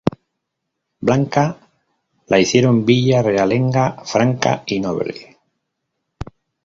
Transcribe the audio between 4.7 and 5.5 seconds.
noble.